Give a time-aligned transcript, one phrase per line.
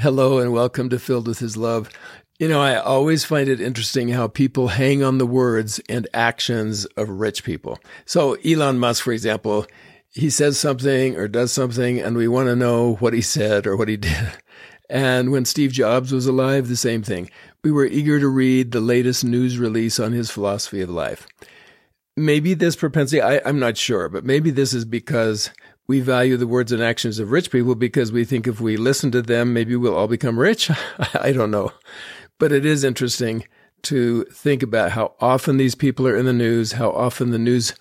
[0.00, 1.90] Hello and welcome to Filled with His Love.
[2.38, 6.86] You know, I always find it interesting how people hang on the words and actions
[6.96, 7.78] of rich people.
[8.06, 9.66] So, Elon Musk, for example,
[10.08, 13.76] he says something or does something, and we want to know what he said or
[13.76, 14.32] what he did.
[14.88, 17.30] And when Steve Jobs was alive, the same thing.
[17.62, 21.28] We were eager to read the latest news release on his philosophy of life.
[22.16, 25.50] Maybe this propensity, I, I'm not sure, but maybe this is because
[25.90, 29.10] we value the words and actions of rich people because we think if we listen
[29.10, 30.70] to them, maybe we'll all become rich.
[31.14, 31.72] I don't know.
[32.38, 33.44] But it is interesting
[33.82, 37.74] to think about how often these people are in the news, how often the news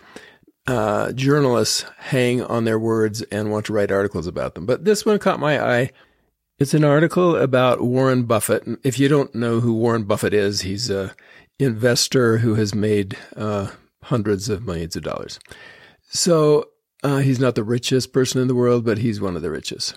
[0.65, 4.65] uh, journalists hang on their words and want to write articles about them.
[4.65, 5.91] But this one caught my eye.
[6.57, 8.63] It's an article about Warren Buffett.
[8.83, 11.13] If you don't know who Warren Buffett is, he's a
[11.59, 13.67] investor who has made uh,
[14.01, 15.39] hundreds of millions of dollars.
[16.09, 16.69] So
[17.03, 19.95] uh, he's not the richest person in the world, but he's one of the richest.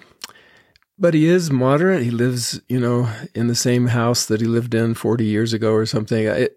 [0.99, 2.03] But he is moderate.
[2.03, 5.73] He lives, you know, in the same house that he lived in 40 years ago
[5.73, 6.49] or something.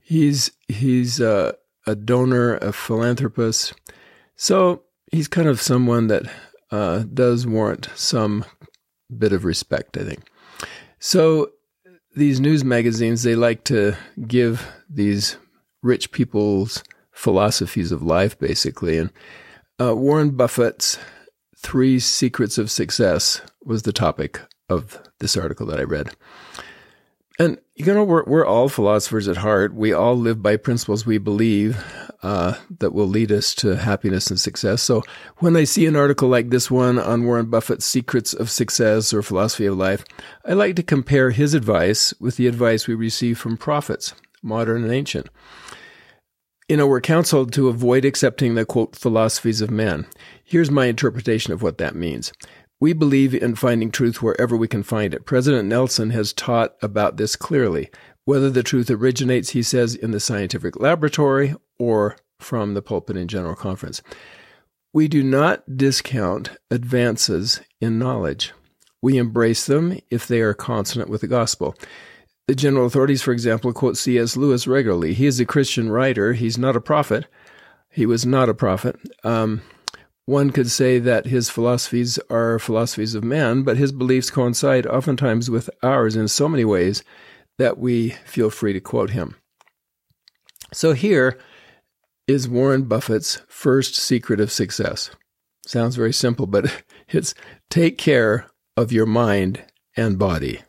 [0.00, 1.52] He's he's uh,
[1.86, 3.72] a donor, a philanthropist.
[4.36, 6.30] So he's kind of someone that
[6.70, 8.44] uh, does warrant some
[9.16, 10.30] bit of respect, I think.
[11.00, 11.50] So
[12.14, 13.96] these news magazines, they like to
[14.26, 15.36] give these
[15.82, 18.98] rich people's philosophies of life, basically.
[18.98, 19.10] And
[19.80, 20.98] uh, Warren Buffett's
[21.56, 26.14] Three Secrets of Success was the topic of this article that I read.
[27.40, 29.72] And, you know, we're, we're all philosophers at heart.
[29.72, 31.82] We all live by principles we believe
[32.22, 34.82] uh, that will lead us to happiness and success.
[34.82, 35.04] So
[35.36, 39.22] when I see an article like this one on Warren Buffett's Secrets of Success or
[39.22, 40.04] Philosophy of Life,
[40.44, 44.92] I like to compare his advice with the advice we receive from prophets, modern and
[44.92, 45.28] ancient
[46.68, 50.06] you know, we're counseled to avoid accepting the quote philosophies of men.
[50.44, 52.32] Here's my interpretation of what that means.
[52.78, 55.24] We believe in finding truth wherever we can find it.
[55.24, 57.90] President Nelson has taught about this clearly.
[58.24, 63.26] Whether the truth originates, he says, in the scientific laboratory or from the pulpit in
[63.26, 64.02] general conference.
[64.92, 68.52] We do not discount advances in knowledge.
[69.00, 71.74] We embrace them if they are consonant with the gospel.
[72.48, 74.34] The general authorities, for example, quote C.S.
[74.34, 75.12] Lewis regularly.
[75.12, 76.32] He is a Christian writer.
[76.32, 77.26] He's not a prophet.
[77.90, 78.96] He was not a prophet.
[79.22, 79.60] Um,
[80.24, 85.50] one could say that his philosophies are philosophies of man, but his beliefs coincide oftentimes
[85.50, 87.04] with ours in so many ways
[87.58, 89.36] that we feel free to quote him.
[90.72, 91.38] So here
[92.26, 95.10] is Warren Buffett's first secret of success.
[95.66, 97.34] Sounds very simple, but it's
[97.68, 99.64] take care of your mind
[99.96, 100.60] and body.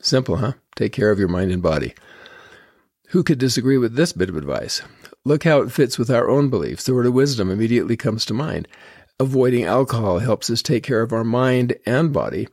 [0.00, 0.52] Simple, huh?
[0.74, 1.94] Take care of your mind and body.
[3.08, 4.82] Who could disagree with this bit of advice?
[5.24, 6.84] Look how it fits with our own beliefs.
[6.84, 8.68] The word of wisdom immediately comes to mind.
[9.18, 12.48] Avoiding alcohol helps us take care of our mind and body.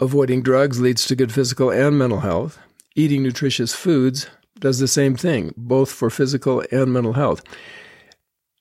[0.00, 2.58] Avoiding drugs leads to good physical and mental health.
[2.94, 4.28] Eating nutritious foods
[4.58, 7.42] does the same thing, both for physical and mental health.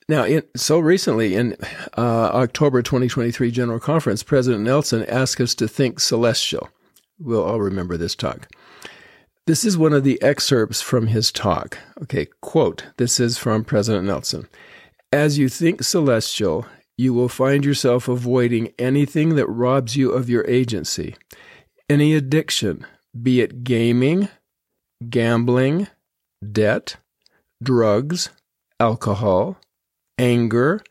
[0.09, 1.55] Now, in, so recently in
[1.97, 6.69] uh, October 2023 General Conference, President Nelson asked us to think celestial.
[7.23, 8.47] We'll all remember this talk.
[9.45, 11.77] This is one of the excerpts from his talk.
[12.01, 14.47] Okay, quote This is from President Nelson.
[15.13, 16.65] As you think celestial,
[16.97, 21.15] you will find yourself avoiding anything that robs you of your agency.
[21.87, 22.87] Any addiction,
[23.21, 24.29] be it gaming,
[25.07, 25.87] gambling,
[26.51, 26.95] debt,
[27.61, 28.29] drugs,
[28.79, 29.57] alcohol,
[30.17, 30.81] anger,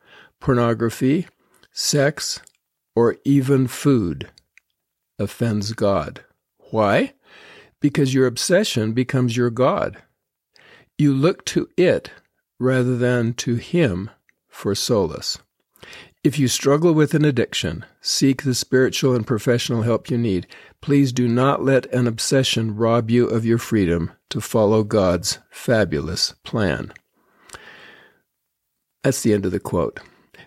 [0.41, 1.27] pornography,
[1.73, 2.41] sex,
[2.95, 4.31] or even food
[5.21, 6.25] offends God.
[6.71, 7.13] Why?
[7.81, 9.99] Because your obsession becomes your God.
[10.99, 12.11] You look to it
[12.59, 14.11] rather than to Him
[14.49, 15.39] for solace.
[16.23, 20.47] If you struggle with an addiction, seek the spiritual and professional help you need.
[20.83, 26.35] Please do not let an obsession rob you of your freedom to follow God's fabulous
[26.45, 26.93] plan.
[29.03, 30.01] That's the end of the quote.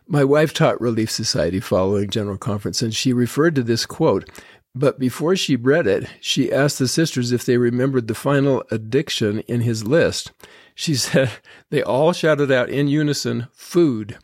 [0.07, 4.29] My wife taught Relief Society following General Conference, and she referred to this quote
[4.75, 9.39] but before she read it, she asked the sisters if they remembered the final addiction
[9.41, 10.31] in his list.
[10.73, 11.31] She said
[11.69, 14.17] they all shouted out in unison, food.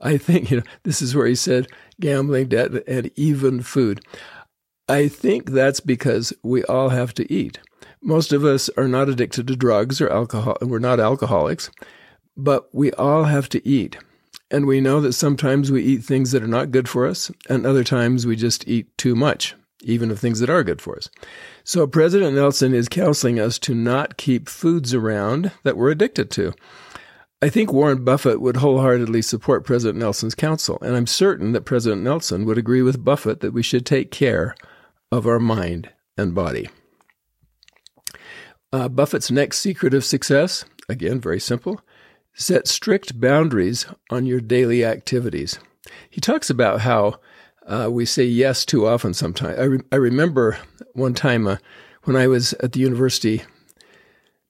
[0.00, 1.68] I think, you know, this is where he said
[2.00, 4.00] gambling, debt, and even food.
[4.88, 7.60] I think that's because we all have to eat.
[8.02, 11.70] Most of us are not addicted to drugs or alcohol, we're not alcoholics,
[12.36, 13.96] but we all have to eat.
[14.52, 17.64] And we know that sometimes we eat things that are not good for us, and
[17.64, 21.08] other times we just eat too much, even of things that are good for us.
[21.64, 26.52] So President Nelson is counseling us to not keep foods around that we're addicted to.
[27.40, 32.02] I think Warren Buffett would wholeheartedly support President Nelson's counsel, and I'm certain that President
[32.02, 34.54] Nelson would agree with Buffett that we should take care
[35.10, 35.88] of our mind
[36.18, 36.68] and body.
[38.70, 41.80] Uh, Buffett's next secret of success, again, very simple
[42.34, 45.58] set strict boundaries on your daily activities.
[46.10, 47.20] He talks about how
[47.66, 49.58] uh, we say yes too often sometimes.
[49.58, 50.58] I, re- I remember
[50.94, 51.56] one time uh,
[52.04, 53.42] when I was at the university,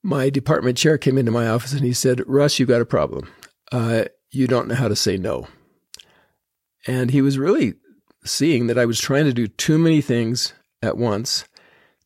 [0.03, 3.31] my department chair came into my office and he said, Russ, you've got a problem.
[3.71, 5.47] Uh, you don't know how to say no.
[6.87, 7.75] And he was really
[8.25, 10.53] seeing that I was trying to do too many things
[10.83, 11.45] at once,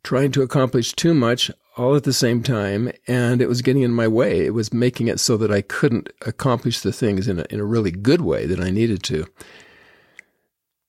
[0.02, 3.92] trying to accomplish too much all at the same time, and it was getting in
[3.92, 4.46] my way.
[4.46, 7.64] It was making it so that I couldn't accomplish the things in a, in a
[7.64, 9.26] really good way that I needed to.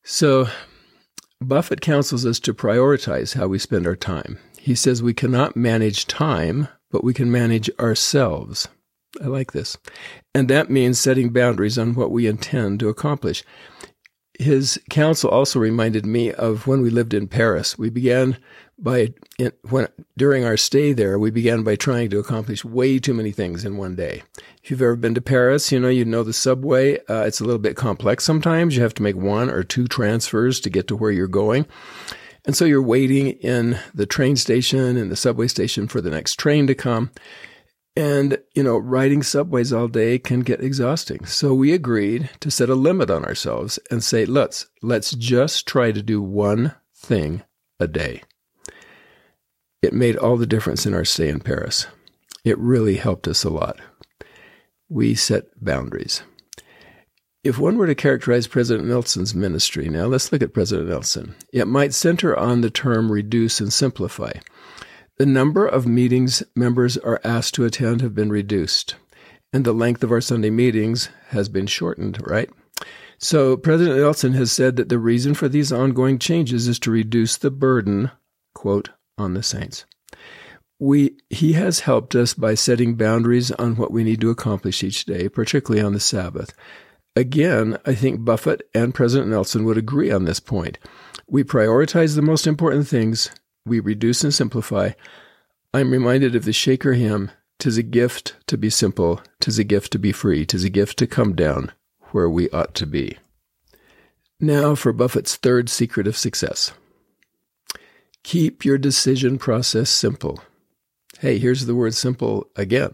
[0.04, 0.48] So,
[1.42, 4.40] Buffett counsels us to prioritize how we spend our time.
[4.58, 8.68] He says we cannot manage time, but we can manage ourselves.
[9.22, 9.78] I like this.
[10.34, 13.44] And that means setting boundaries on what we intend to accomplish.
[14.40, 17.78] His counsel also reminded me of when we lived in Paris.
[17.78, 18.38] We began
[18.80, 19.14] by
[19.70, 23.66] when during our stay there, we began by trying to accomplish way too many things
[23.66, 24.24] in one day.
[24.64, 26.98] If you've ever been to Paris, you know you know the subway.
[27.08, 28.76] Uh, it's a little bit complex sometimes.
[28.76, 31.66] You have to make one or two transfers to get to where you're going.
[32.46, 36.36] And so you're waiting in the train station and the subway station for the next
[36.36, 37.12] train to come.
[37.98, 41.26] And, you know, riding subways all day can get exhausting.
[41.26, 45.92] So we agreed to set a limit on ourselves and say, let's, let's just try
[45.92, 47.44] to do one thing
[47.80, 48.22] a day.
[49.82, 51.88] It made all the difference in our stay in Paris.
[52.44, 53.80] It really helped us a lot.
[54.90, 56.24] We set boundaries.
[57.44, 61.36] If one were to characterize President Nelson's ministry, now let's look at President Nelson.
[61.54, 64.34] It might center on the term reduce and simplify.
[65.18, 68.96] The number of meetings members are asked to attend have been reduced,
[69.54, 72.50] and the length of our Sunday meetings has been shortened, right?
[73.18, 77.38] So President Nelson has said that the reason for these ongoing changes is to reduce
[77.38, 78.12] the burden,
[78.54, 79.86] quote, on the saints.
[80.80, 85.06] We, he has helped us by setting boundaries on what we need to accomplish each
[85.06, 86.54] day, particularly on the Sabbath.
[87.16, 90.78] Again, I think Buffett and President Nelson would agree on this point.
[91.28, 93.32] We prioritize the most important things
[93.66, 94.92] we reduce and simplify,
[95.74, 99.92] I'm reminded of the Shaker hymn, "Tis a gift to be simple, tis a gift
[99.94, 101.72] to be free, tis a gift to come down
[102.12, 103.18] where we ought to be.
[104.40, 106.72] Now for Buffett's third secret of success.
[108.28, 110.44] Keep your decision process simple.
[111.20, 112.92] Hey, here's the word simple again.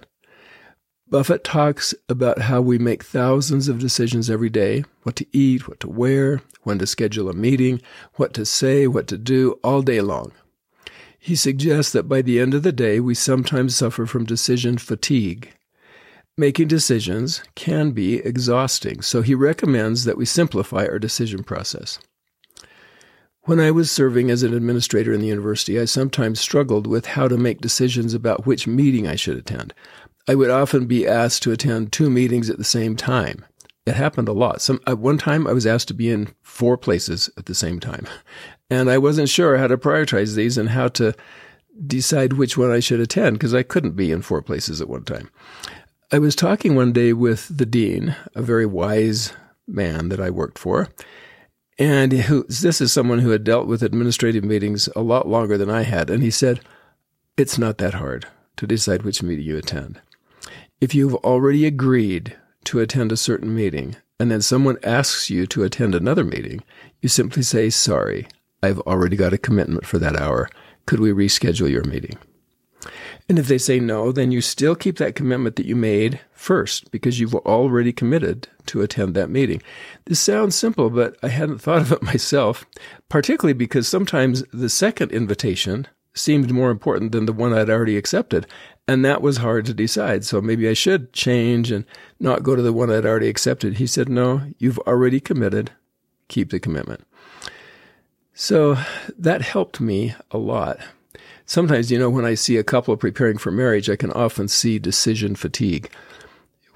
[1.10, 5.80] Buffett talks about how we make thousands of decisions every day what to eat, what
[5.80, 7.82] to wear, when to schedule a meeting,
[8.14, 10.34] what to say, what to do, all day long.
[11.18, 15.52] He suggests that by the end of the day, we sometimes suffer from decision fatigue.
[16.38, 21.98] Making decisions can be exhausting, so he recommends that we simplify our decision process.
[23.46, 27.28] When I was serving as an administrator in the university, I sometimes struggled with how
[27.28, 29.74] to make decisions about which meeting I should attend.
[30.30, 33.44] I would often be asked to attend two meetings at the same time.
[33.86, 34.62] It happened a lot.
[34.62, 37.82] Some at one time I was asked to be in four places at the same
[37.82, 38.08] time.
[38.70, 41.14] And I wasn't sure how to prioritize these and how to
[41.86, 45.04] decide which one I should attend because I couldn't be in four places at one
[45.04, 45.30] time.
[46.14, 49.34] I was talking one day with the dean, a very wise
[49.68, 50.88] man that I worked for,
[51.80, 55.70] and who, this is someone who had dealt with administrative meetings a lot longer than
[55.70, 56.10] I had.
[56.10, 56.62] And he said,
[57.38, 58.28] It's not that hard
[58.58, 60.00] to decide which meeting you attend.
[60.80, 65.64] If you've already agreed to attend a certain meeting and then someone asks you to
[65.64, 66.64] attend another meeting,
[67.02, 68.28] you simply say, Sorry,
[68.62, 70.50] I've already got a commitment for that hour.
[70.86, 72.18] Could we reschedule your meeting?
[73.30, 76.92] And if they say no, then you still keep that commitment that you made first
[76.92, 79.62] because you've already committed to attend that meeting.
[80.06, 82.66] This sounds simple, but I hadn't thought of it myself,
[83.10, 88.46] particularly because sometimes the second invitation seemed more important than the one I'd already accepted.
[88.88, 90.26] And that was hard to decide.
[90.26, 91.86] So maybe I should change and
[92.20, 93.76] not go to the one I'd already accepted.
[93.76, 95.72] He said, no, you've already committed.
[96.28, 97.06] Keep the commitment.
[98.34, 98.78] So
[99.18, 100.80] that helped me a lot.
[101.46, 104.80] Sometimes, you know, when I see a couple preparing for marriage, I can often see
[104.80, 105.92] decision fatigue.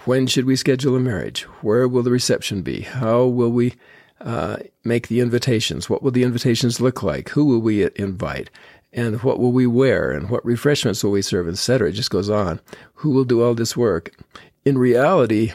[0.05, 1.43] When should we schedule a marriage?
[1.61, 2.81] Where will the reception be?
[2.81, 3.73] How will we
[4.21, 5.89] uh, make the invitations?
[5.89, 7.29] What will the invitations look like?
[7.29, 8.49] Who will we invite?
[8.93, 10.11] And what will we wear?
[10.11, 11.89] And what refreshments will we serve, etc.
[11.89, 12.59] It just goes on.
[12.95, 14.11] Who will do all this work?
[14.65, 15.53] In reality,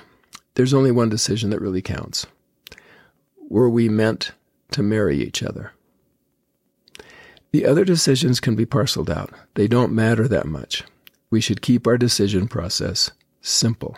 [0.54, 2.26] there's only one decision that really counts.
[3.48, 4.32] Were we meant
[4.72, 5.72] to marry each other?
[7.52, 9.32] The other decisions can be parceled out.
[9.54, 10.84] They don't matter that much.
[11.30, 13.96] We should keep our decision process simple.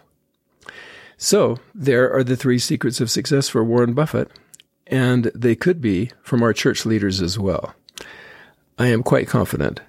[1.17, 4.31] So, there are the three secrets of success for Warren Buffett,
[4.87, 7.75] and they could be from our church leaders as well.
[8.77, 9.81] I am quite confident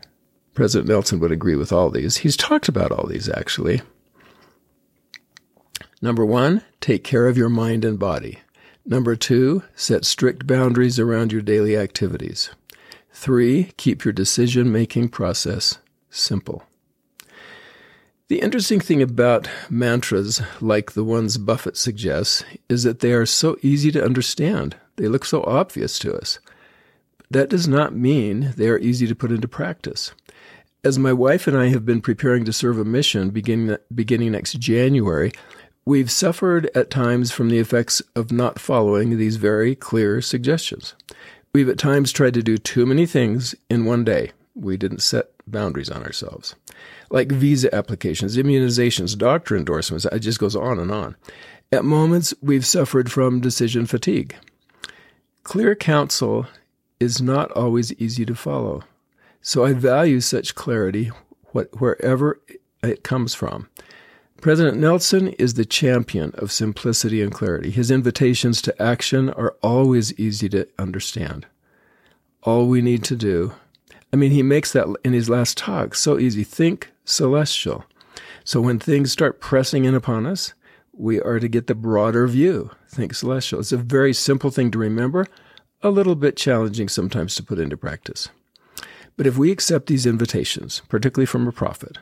[0.56, 2.18] President Nelson would agree with all these.
[2.18, 3.82] He's talked about all these, actually.
[6.02, 8.40] Number one, take care of your mind and body.
[8.86, 12.52] Number two, set strict boundaries around your daily activities.
[13.16, 15.80] Three, keep your decision making process
[16.10, 16.64] simple.
[18.28, 23.56] The interesting thing about mantras like the ones Buffett suggests is that they are so
[23.62, 24.76] easy to understand.
[24.98, 26.40] They look so obvious to us.
[27.32, 30.12] That does not mean they are easy to put into practice.
[30.84, 34.60] As my wife and I have been preparing to serve a mission beginning, beginning next
[34.60, 35.32] January,
[35.86, 40.96] we've suffered at times from the effects of not following these very clear suggestions.
[41.56, 44.34] We've at times tried to do too many things in one day.
[44.56, 46.54] We didn't set boundaries on ourselves.
[47.10, 51.16] Like visa applications, immunizations, doctor endorsements, it just goes on and on.
[51.72, 54.36] At moments, we've suffered from decision fatigue.
[55.44, 56.46] Clear counsel
[57.00, 58.84] is not always easy to follow.
[59.42, 61.10] So I value such clarity
[61.54, 62.42] wherever
[62.84, 63.70] it comes from.
[64.42, 67.72] President Nelson is the champion of simplicity and clarity.
[67.72, 71.48] His invitations to action are always easy to understand.
[72.44, 73.54] All we need to do,
[74.14, 76.44] I mean, he makes that in his last talk so easy.
[76.44, 77.86] Think celestial.
[78.44, 80.54] So when things start pressing in upon us,
[80.94, 82.70] we are to get the broader view.
[82.88, 83.60] Think celestial.
[83.60, 85.26] It's a very simple thing to remember,
[85.82, 88.30] a little bit challenging sometimes to put into practice.
[89.18, 91.98] But if we accept these invitations, particularly from a prophet,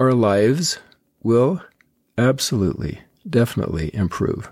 [0.00, 0.78] our lives
[1.22, 1.62] will
[2.16, 4.50] absolutely, definitely improve.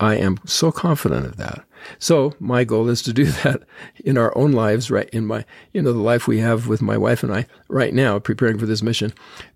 [0.00, 1.64] I am so confident of that.
[1.98, 3.62] So my goal is to do that
[4.04, 5.08] in our own lives, right?
[5.10, 8.18] In my, you know, the life we have with my wife and I right now,
[8.18, 9.12] preparing for this mission.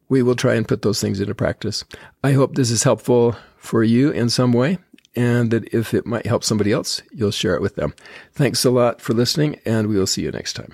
[0.09, 1.85] We will try and put those things into practice.
[2.23, 4.79] I hope this is helpful for you in some way
[5.15, 7.95] and that if it might help somebody else, you'll share it with them.
[8.33, 10.73] Thanks a lot for listening and we will see you next time.